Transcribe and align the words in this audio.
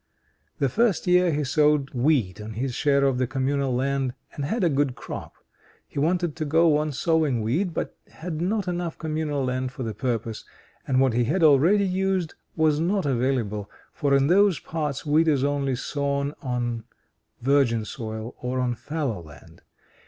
The 0.57 0.67
first 0.67 1.05
year, 1.05 1.29
he 1.31 1.43
sowed 1.43 1.91
wheat 1.93 2.41
on 2.41 2.53
his 2.53 2.73
share 2.73 3.03
of 3.05 3.19
the 3.19 3.27
Communal 3.27 3.75
land, 3.75 4.15
and 4.33 4.43
had 4.43 4.63
a 4.63 4.67
good 4.67 4.95
crop. 4.95 5.35
He 5.87 5.99
wanted 5.99 6.35
to 6.37 6.43
go 6.45 6.77
on 6.77 6.91
sowing 6.91 7.43
wheat, 7.43 7.71
but 7.71 7.95
had 8.07 8.41
not 8.41 8.67
enough 8.67 8.97
Communal 8.97 9.45
land 9.45 9.71
for 9.71 9.83
the 9.83 9.93
purpose, 9.93 10.43
and 10.87 10.99
what 11.01 11.13
he 11.13 11.25
had 11.25 11.43
already 11.43 11.85
used 11.85 12.33
was 12.55 12.79
not 12.79 13.05
available; 13.05 13.69
for 13.93 14.15
in 14.15 14.25
those 14.25 14.57
parts 14.59 15.05
wheat 15.05 15.27
is 15.27 15.43
only 15.43 15.75
sown 15.75 16.33
on 16.41 16.83
virgin 17.39 17.85
soil 17.85 18.33
or 18.41 18.59
on 18.59 18.73
fallow 18.73 19.21
land. 19.21 19.61